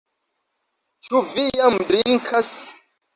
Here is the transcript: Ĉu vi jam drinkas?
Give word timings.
Ĉu 1.07 1.21
vi 1.35 1.43
jam 1.57 1.77
drinkas? 1.91 2.51